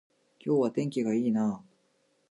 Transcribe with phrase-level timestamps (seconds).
[0.43, 1.63] 今日は天気が良いなあ